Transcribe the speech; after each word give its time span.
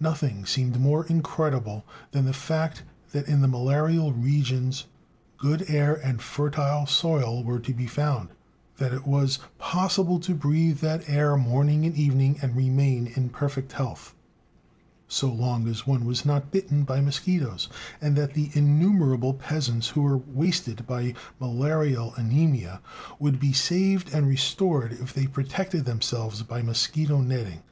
Nothing 0.00 0.46
seemed 0.46 0.80
more 0.80 1.04
incredible 1.04 1.84
than 2.12 2.24
the 2.24 2.32
fact 2.32 2.82
that 3.12 3.28
in 3.28 3.42
the 3.42 3.46
malarial 3.46 4.10
regions 4.10 4.86
good 5.36 5.68
air 5.68 5.92
and 5.94 6.22
fertile 6.22 6.86
soil 6.86 7.44
were 7.44 7.58
to 7.58 7.74
be 7.74 7.86
found, 7.86 8.30
that 8.78 8.94
it 8.94 9.06
was 9.06 9.38
possible 9.58 10.18
to 10.20 10.32
breathe 10.34 10.78
that 10.78 11.06
air 11.10 11.36
morning 11.36 11.84
and 11.84 11.94
evening 11.94 12.38
and 12.40 12.56
remain 12.56 13.08
in 13.08 13.28
perfect 13.28 13.72
health, 13.72 14.14
so 15.08 15.30
long 15.30 15.68
as 15.68 15.86
one 15.86 16.06
was 16.06 16.24
not 16.24 16.50
bitten 16.50 16.84
by 16.84 17.02
mosquitoes, 17.02 17.68
and 18.00 18.16
that 18.16 18.32
the 18.32 18.48
innumerable 18.54 19.34
peasants 19.34 19.88
who 19.88 20.00
were 20.00 20.16
wasted 20.16 20.86
by 20.86 21.12
malarial 21.38 22.14
anemia 22.14 22.80
would 23.18 23.38
be 23.38 23.52
saved 23.52 24.10
and 24.14 24.26
restored 24.26 24.92
if 24.94 25.12
they 25.12 25.26
protected 25.26 25.84
themselves 25.84 26.42
by 26.42 26.62
mosquito 26.62 27.20
netting. 27.20 27.62